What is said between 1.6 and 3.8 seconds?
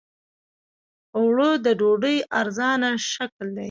د ډوډۍ ارزانه شکل دی